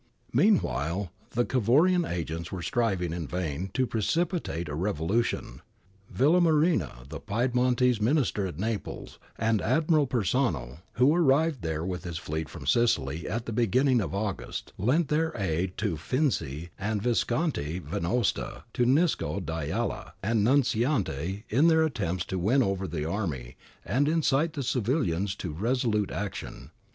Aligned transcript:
Meanwhile, 0.33 1.11
the 1.29 1.45
Cavourian 1.45 2.05
agents 2.11 2.51
were 2.51 2.63
striving 2.63 3.13
in 3.13 3.27
vain 3.27 3.69
to 3.75 3.85
precipitate 3.85 4.67
a 4.67 4.73
revolution.'^ 4.73 5.59
Villamarina, 6.11 7.07
the 7.09 7.19
Pied 7.19 7.53
montese 7.53 8.01
Minister 8.01 8.47
at 8.47 8.57
Naples, 8.57 9.19
and 9.37 9.61
Admiral 9.61 10.07
Persano, 10.07 10.79
who 10.93 11.13
arrived 11.13 11.61
there 11.61 11.85
with 11.85 12.03
his 12.03 12.17
fleet 12.17 12.49
from 12.49 12.65
Sicily 12.65 13.27
at 13.29 13.45
the 13.45 13.53
beginning 13.53 14.01
of 14.01 14.15
August, 14.15 14.73
lent 14.79 15.09
their 15.09 15.37
aid 15.37 15.77
to 15.77 15.97
Finzi 15.97 16.69
and 16.79 17.03
Visconti 17.03 17.77
Venosta, 17.77 18.63
to 18.73 18.87
Nisco, 18.87 19.39
D'Ayala, 19.39 20.15
and 20.23 20.43
Nunziante 20.43 21.43
in 21.47 21.67
their 21.67 21.83
attempts 21.83 22.25
to 22.25 22.39
win 22.39 22.63
over 22.63 22.87
the 22.87 23.05
army 23.07 23.55
and 23.85 24.07
incite 24.07 24.53
the 24.53 24.63
civilians 24.63 25.35
to 25.35 25.51
resolute 25.53 26.09
action. 26.09 26.71